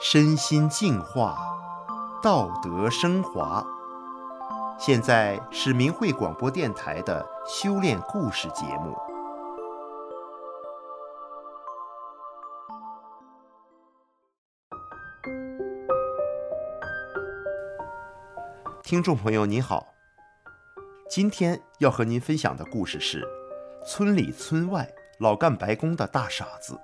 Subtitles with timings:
[0.00, 1.36] 身心净化，
[2.22, 3.64] 道德升华。
[4.78, 8.96] 现在是明慧广播电台的修炼故事节目。
[18.82, 19.86] 听众朋友，你好，
[21.14, 23.22] 今天要和您分享的故事是：
[23.84, 26.80] 村里村外老干白工的大傻子。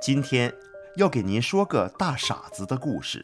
[0.00, 0.50] 今天
[0.96, 3.22] 要给您说个大傻子的故事。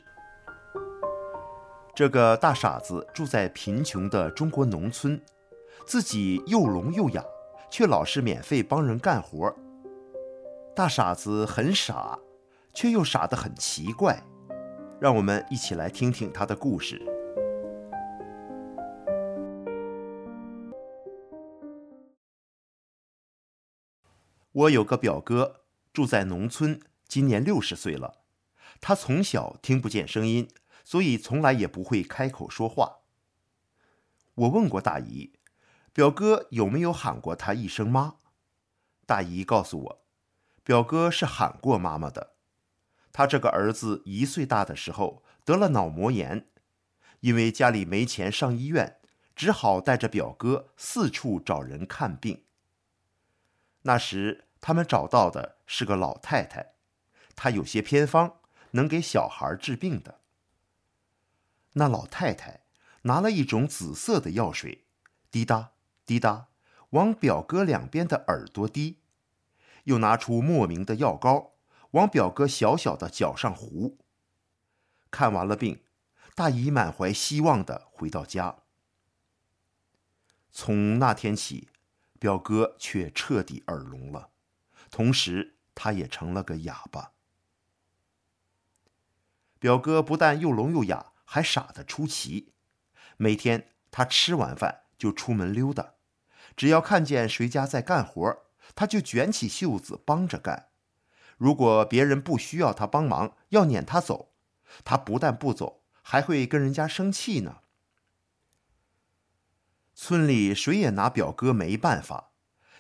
[1.95, 5.19] 这个大傻子住在贫穷的中国农村，
[5.87, 7.25] 自己又聋又哑，
[7.71, 9.57] 却老是免费帮人干活。
[10.77, 12.19] 大傻子很傻，
[12.75, 14.23] 却又傻得很奇怪。
[15.05, 16.99] 让我们一起来听听他的故事。
[24.53, 25.61] 我有个表哥。
[25.93, 28.23] 住在农村，今年六十岁了。
[28.81, 30.49] 他从小听不见声音，
[30.83, 33.01] 所以从来也不会开口说话。
[34.35, 35.35] 我问过大姨，
[35.93, 38.15] 表哥有没有喊过他一声妈？
[39.05, 40.05] 大姨告诉我，
[40.65, 42.34] 表哥是喊过妈妈的。
[43.15, 46.49] 他这个儿子一岁大的时候得了脑膜炎，
[47.21, 48.99] 因为家里没钱上医院，
[49.37, 52.43] 只好带着表哥四处找人看病。
[53.83, 56.73] 那时，他们找到的是个老太太，
[57.37, 58.41] 她有些偏方，
[58.73, 60.19] 能给小孩治病的。
[61.75, 62.65] 那老太太
[63.03, 64.87] 拿了一种紫色的药水，
[65.31, 66.49] 滴答滴答
[66.91, 68.99] 往表哥两边的耳朵滴，
[69.85, 71.54] 又拿出莫名的药膏
[71.95, 73.99] 往表哥小小的脚上糊。
[75.11, 75.85] 看完了病，
[76.35, 78.59] 大姨满怀希望的回到家。
[80.51, 81.69] 从那天起，
[82.19, 84.31] 表哥却彻底耳聋了。
[84.91, 87.13] 同时，他也成了个哑巴。
[89.61, 92.53] 表哥不但又聋又哑，还傻得出奇。
[93.17, 95.95] 每天他吃完饭就出门溜达，
[96.57, 98.37] 只要看见谁家在干活，
[98.75, 100.71] 他就卷起袖子帮着干。
[101.37, 104.33] 如果别人不需要他帮忙，要撵他走，
[104.85, 107.59] 他不但不走，还会跟人家生气呢。
[109.95, 112.31] 村里谁也拿表哥没办法，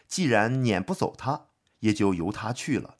[0.07, 1.47] 既然撵不走他。
[1.85, 2.97] 也就由他去了。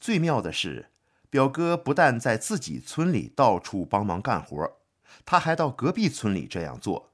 [0.00, 0.90] 最妙的是，
[1.30, 4.78] 表哥不但在自己村里到处帮忙干活，
[5.24, 7.12] 他还到隔壁村里这样做。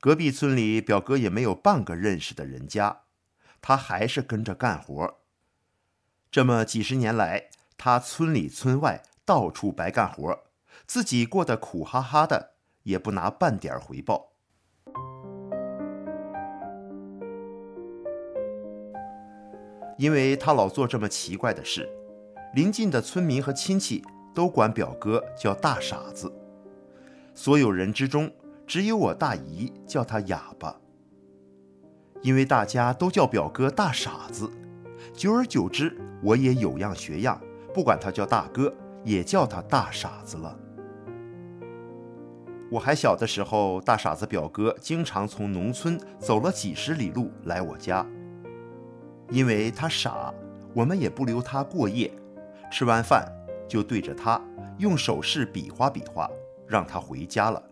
[0.00, 3.02] 隔壁村里表哥也没有半个认识的人家，
[3.60, 5.20] 他还是跟着干活。
[6.34, 7.44] 这么几十年来，
[7.78, 10.36] 他村里村外到处白干活，
[10.84, 14.32] 自己过得苦哈哈的，也不拿半点回报。
[19.96, 21.88] 因为他老做这么奇怪的事，
[22.52, 26.34] 邻近的村民和亲戚都管表哥叫大傻子。
[27.32, 28.28] 所有人之中，
[28.66, 30.80] 只有我大姨叫他哑巴。
[32.22, 34.50] 因为大家都叫表哥大傻子，
[35.14, 37.40] 久而久之，我也有样学样，
[37.72, 40.58] 不管他叫大哥，也叫他大傻子了。
[42.68, 48.04] 我还小的时候，大傻子表哥经常从农村走了几十里路来我家。
[49.30, 50.34] 因为他傻，
[50.74, 52.12] 我们也不留他过夜。
[52.72, 53.24] 吃完饭
[53.68, 54.40] 就对着他
[54.78, 56.28] 用手势比划比划，
[56.66, 57.62] 让他回家了。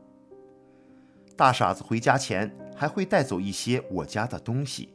[1.36, 4.94] 大傻子回家前还会带走一些我家的东西。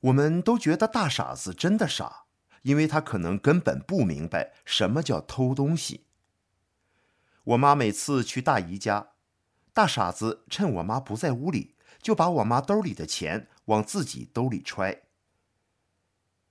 [0.00, 2.24] 我们都觉得大傻子真的傻，
[2.62, 6.06] 因为他可能根本不明白什么叫偷东西。
[7.44, 9.12] 我妈每次去大姨家，
[9.72, 15.02] 大傻子趁我妈不在屋里，就把我妈兜里的钱往自己兜里揣。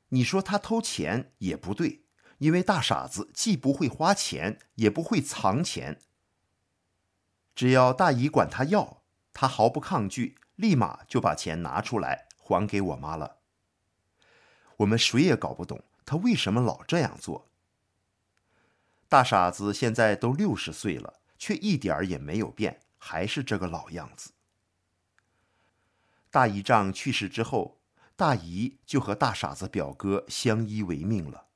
[0.10, 2.06] 你说他偷钱也不对，
[2.40, 6.00] 因为大傻子既不会花钱，也不会藏钱。
[7.56, 9.04] 只要大姨管他要，
[9.34, 13.39] 他毫不抗拒，立马就把钱拿出来还给我妈了。
[14.80, 17.48] 我们谁也搞不懂他为什么老这样做。
[19.08, 24.32] 大傻子现在都六十岁了，却一点儿也没有变，还是这个老样子。
[26.30, 27.80] 大姨丈去世之后，
[28.16, 31.48] 大姨就和大傻子表哥相依为命了。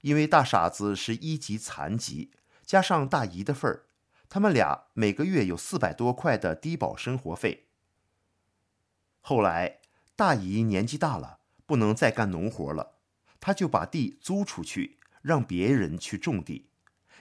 [0.00, 2.32] 因为大傻子是一级残疾，
[2.66, 3.86] 加上大姨的份儿，
[4.28, 7.68] 他们俩每个月有四百多块的低保生活费。
[9.20, 9.78] 后来
[10.16, 11.38] 大姨年纪大了，
[11.72, 12.98] 不能再干农活了，
[13.40, 16.68] 他就把地租出去，让别人去种地，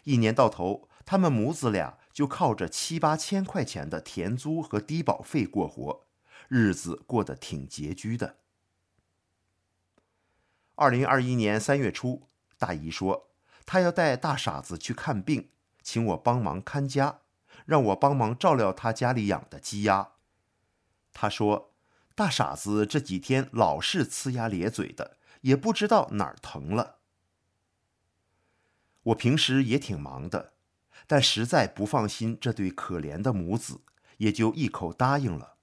[0.04, 6.06] 一年到头，他们母子俩就靠着七八千块钱的田租和低保费过活，
[6.50, 8.40] 日子过得挺拮据的。
[10.76, 12.28] 二零二一年三月初，
[12.58, 13.30] 大姨说，
[13.66, 15.52] 她要带大傻子去看病，
[15.82, 17.22] 请我帮忙看家，
[17.64, 20.12] 让我帮忙照料他家里养的鸡鸭。
[21.14, 21.71] 她说，
[22.22, 27.00] 大傻子这几天老是呲牙咧嘴的，也不知道哪儿疼了。
[29.02, 30.54] 我平时也挺忙的，
[31.08, 33.82] 但实在不放心这对可怜的母子，
[34.18, 35.56] 也就一口答应了。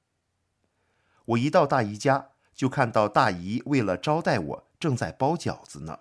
[1.27, 6.01] 我一到大姨家，就看到大姨为了招待我，正在包饺子呢。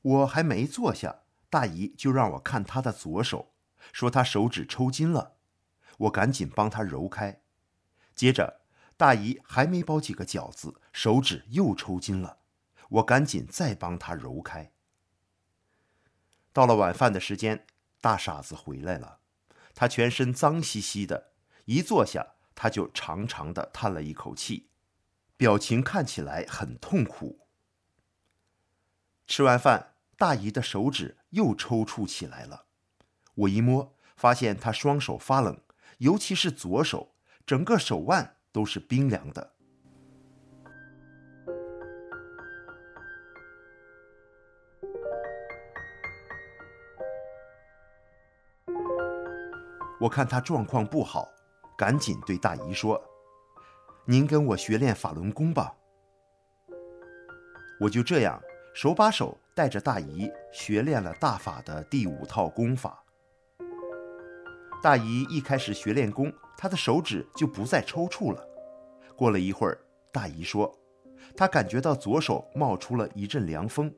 [0.00, 3.52] 我还没坐下，大姨就让我看她的左手，
[3.92, 5.34] 说她手指抽筋了。
[5.98, 7.42] 我赶紧帮她揉开。
[8.18, 8.62] 接着，
[8.96, 12.38] 大姨还没包几个饺子，手指又抽筋了。
[12.88, 14.72] 我赶紧再帮她揉开。
[16.52, 17.64] 到了晚饭的时间，
[18.00, 19.20] 大傻子回来了，
[19.72, 21.30] 他全身脏兮兮的，
[21.66, 24.68] 一坐下他就长长的叹了一口气。
[25.36, 27.46] 表情看起来很痛苦。
[29.28, 32.66] 吃完饭，大姨的手指又抽搐起来了。
[33.34, 35.62] 我一摸，发现她双手发冷，
[35.98, 37.14] 尤其是左手，
[37.48, 39.54] 整个手腕都是冰凉的。
[49.98, 51.26] 我看他状况不好，
[51.78, 53.02] 赶紧对大姨说。
[54.04, 55.74] 您跟我学练法轮功吧。
[57.80, 58.38] 我就这样
[58.74, 63.02] 手把手带着大姨学练了大法的第五套功法。
[64.80, 68.46] 大姨一开始学练功，她的手指就不再抽搐了。
[69.16, 69.78] 过了一会儿，
[70.12, 70.72] 大姨说，
[71.36, 73.92] 她感觉到左手冒出了一阵凉风。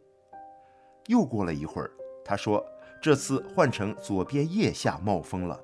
[1.06, 1.90] 又过了一会儿，
[2.24, 2.64] 她说，
[3.02, 5.60] 这次换成左边腋下冒风了。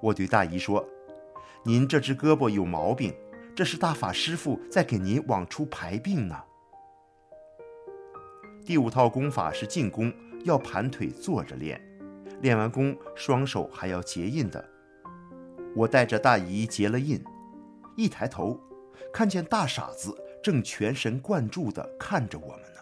[0.00, 0.86] 我对大姨说，
[1.64, 3.14] 您这只胳膊有毛病。
[3.56, 6.36] 这是大法师傅在给您往出排病呢。
[8.64, 10.10] 第五套功法是静功，
[10.44, 11.78] 要盘腿坐着练，
[12.40, 14.64] 练完功双手还要结印的。
[15.76, 17.22] 我带着大姨结了印，
[17.96, 18.58] 一抬头，
[19.12, 22.80] 看见大傻子正全神贯注地看着我们呢。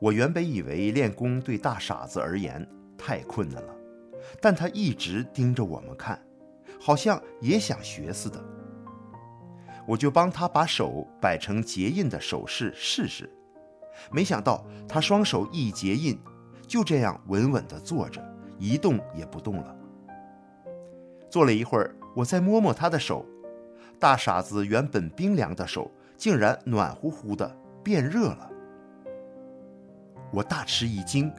[0.00, 2.66] 我原本以为练功对大傻子而言
[2.96, 3.74] 太困难了，
[4.40, 6.20] 但他一直盯着我们看，
[6.80, 8.42] 好像也想学似的。
[9.86, 13.30] 我就帮他把手摆成结印的手势试试，
[14.10, 16.18] 没想到他双手一结印，
[16.74, 18.20] 就这样稳稳地坐着，
[18.58, 19.76] 一动也不动了。
[21.30, 23.24] 坐了一会儿，我再摸摸他的手，
[24.00, 27.48] 大傻子原本冰凉的手竟然暖乎乎的
[27.84, 28.50] 变热了。
[30.32, 31.32] 我大吃一惊，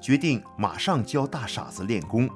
[0.00, 2.26] 决定马上教大傻子练功。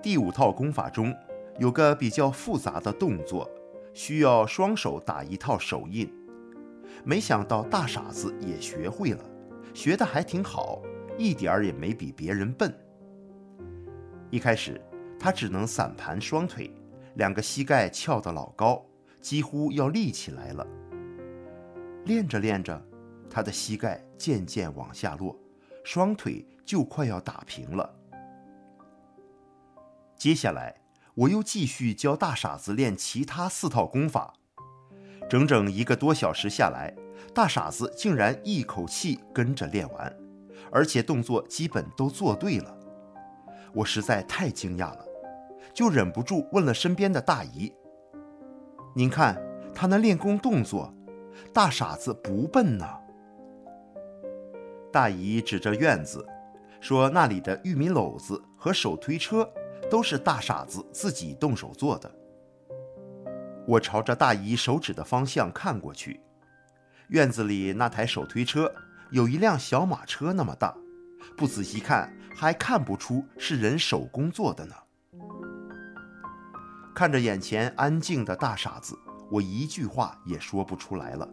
[0.00, 1.12] 第五套功法中，
[1.58, 3.50] 有个比较复杂的动作，
[3.92, 6.08] 需要双手打一套手印。
[7.02, 9.24] 没想到大傻子也学会了，
[9.74, 10.80] 学得还挺好，
[11.18, 12.72] 一点儿也没比别人笨。
[14.30, 14.80] 一开始，
[15.18, 16.72] 他只能散盘双腿，
[17.16, 18.82] 两个膝盖翘得老高，
[19.20, 20.64] 几乎要立起来了。
[22.04, 22.80] 练着练着，
[23.28, 25.36] 他的膝盖渐渐往下落，
[25.84, 27.94] 双腿就快要打平了。
[30.16, 30.74] 接下来，
[31.14, 34.34] 我又继续教大傻子练其他四套功法，
[35.28, 36.94] 整整一个多小时下来，
[37.34, 40.16] 大傻子竟然一口气跟着练完，
[40.70, 42.76] 而且动作基本都做对了。
[43.72, 45.04] 我实在太惊讶了，
[45.72, 47.72] 就忍不住问了身边的大姨
[48.94, 49.40] ：“您看
[49.74, 50.92] 他那练功动作，
[51.52, 52.86] 大傻子不笨呢？”
[54.92, 56.24] 大姨指着院子，
[56.80, 59.48] 说：“那里的玉米篓子和手推车。”
[59.90, 62.10] 都是大傻子自己动手做的。
[63.66, 66.20] 我朝着大姨手指的方向看过去，
[67.08, 68.72] 院子里那台手推车
[69.10, 70.74] 有一辆小马车那么大，
[71.36, 74.74] 不仔细看还看不出是人手工做的呢。
[76.94, 78.98] 看着眼前安静的大傻子，
[79.30, 81.28] 我一句话也说不出来了。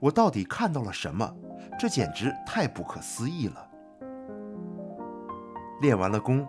[0.00, 1.30] 我到底看到了什么？
[1.78, 3.68] 这简直太不可思议了。
[5.80, 6.48] 练完了功。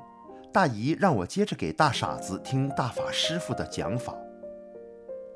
[0.54, 4.16] 大姨让我接着给大傻子听大法师傅的讲法，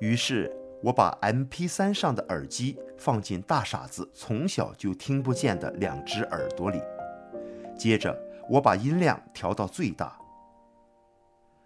[0.01, 6.81] 于是我把 MP3 上的耳机放进大傻子从小就听不见的两只耳朵里，
[7.77, 10.19] 接着我把音量调到最大。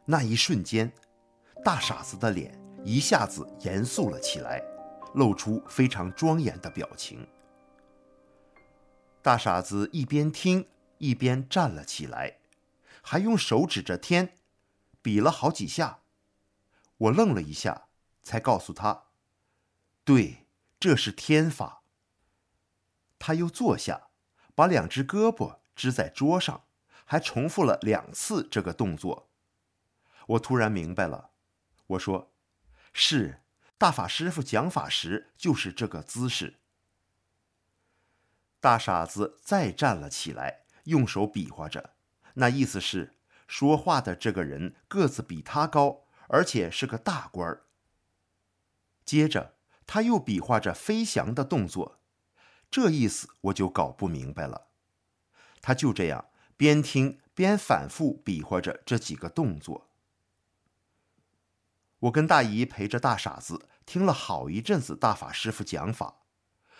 [0.04, 0.92] 那一瞬间，
[1.64, 4.62] 大傻子的脸一下子严肃了起来，
[5.14, 7.26] 露出非常庄严的表情。
[9.22, 12.36] 大傻子一边听一边站了起来，
[13.02, 14.34] 还用手指着天，
[15.02, 16.00] 比了好几下。
[16.98, 17.85] 我愣了一下，
[18.26, 19.06] 才告诉他
[20.04, 21.84] ：“对，这是天法。”
[23.18, 24.10] 他又坐下，
[24.54, 26.66] 把两只胳膊支在桌上，
[27.06, 29.30] 还重复了两次这个动作。
[30.28, 31.30] 我突然明白了，
[31.88, 32.34] 我说
[32.92, 33.42] ：“是，
[33.78, 36.60] 大法师傅讲法时就是这个姿势。”
[38.60, 41.94] 大傻子再站了起来，用手比划着，
[42.34, 43.16] 那意思是
[43.48, 47.65] 说话的这个人个子比他高，而且是个大官儿。
[49.06, 52.00] 接着他又比划着飞翔的动作，
[52.72, 54.68] 这意思我就搞不明白了。
[55.62, 59.90] 他就这样边听边反复比划着这几个动作。
[62.00, 66.22] 我跟大姨陪着大傻子听了好一阵子大法师傅讲法，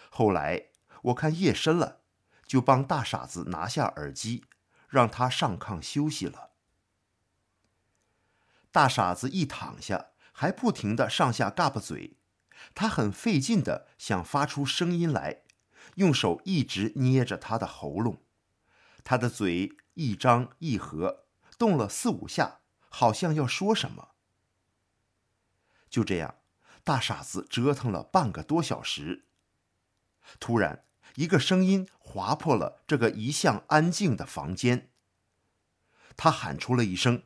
[0.10, 0.70] 后来。
[1.06, 2.02] 我看夜深了，
[2.48, 4.44] 就帮大傻子拿下耳机，
[4.90, 6.50] 让他上炕休息了。
[8.72, 12.18] 大傻子一躺下，还不停地上下嘎巴嘴，
[12.74, 15.44] 他很费劲地想发出声音来，
[15.96, 18.22] 用手一直捏着他的喉咙，
[19.06, 21.26] 他的嘴一张一合，
[21.58, 24.10] 动了四五下，好像要说什么。
[25.90, 26.36] 就这样，
[26.84, 29.26] 大傻子折腾了半个多小时，
[30.42, 30.84] 突然。
[31.18, 34.90] 一个声音划破了这个一向安静的房间。
[36.18, 37.24] 他喊出了一声：“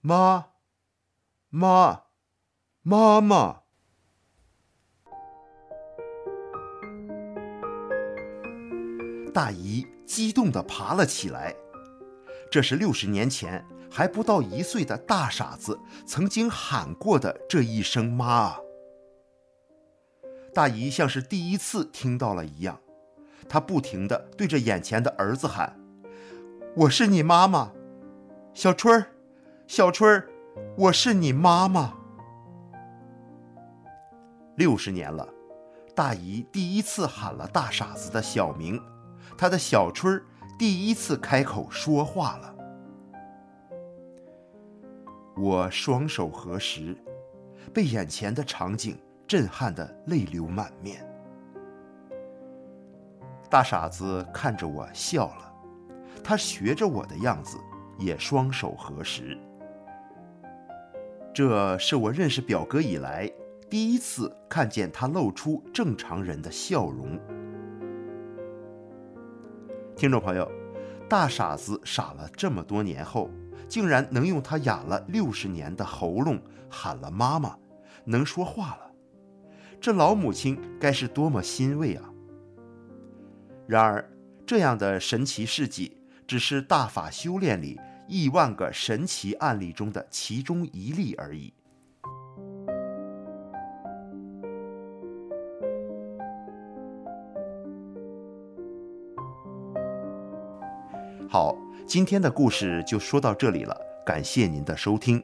[0.00, 0.50] 妈，
[1.52, 2.04] 妈，
[2.82, 3.62] 妈妈！”
[9.34, 11.56] 大姨激动地爬了起来。
[12.52, 18.56] 这是六十年前还不到一岁的大傻子曾经喊过的这一声“妈”。
[20.54, 22.80] 大姨像是第一次听到了一样，
[23.48, 25.80] 她不停地对着眼前的儿子喊
[26.76, 27.72] ：“我是你妈妈，
[28.54, 29.12] 小春儿，
[29.66, 30.29] 小春儿，
[30.76, 31.94] 我是你妈妈。”
[34.56, 35.28] 六十年了，
[35.94, 38.80] 大姨第一次喊了大傻子的小名，
[39.36, 40.24] 她的小春儿
[40.58, 42.54] 第一次开口说话了。
[45.36, 46.96] 我双手合十，
[47.72, 48.98] 被眼前的场景。
[49.30, 51.08] 震撼的泪流满面，
[53.48, 55.54] 大傻子看着我笑了，
[56.24, 57.56] 他学着我的样子，
[57.96, 59.38] 也双手合十。
[61.32, 63.30] 这是我认识表哥以来
[63.68, 67.18] 第一次看见他露出正常人的笑容。
[69.96, 70.50] 听众朋友，
[71.08, 73.30] 大傻子傻了这么多年后，
[73.68, 77.56] 竟然能用他哑了六十年的喉咙喊了妈妈，
[78.04, 78.90] 能说话了。
[79.80, 82.10] 这老母亲该是多么欣慰啊！
[83.68, 84.10] 然而，
[84.44, 85.96] 这样的神奇事迹
[86.26, 87.78] 只是大法修炼里
[88.10, 91.52] 亿万个神奇案例中的其中一例而已。
[101.28, 105.22] 好，今天的故事就说到这里了，感谢您的收听。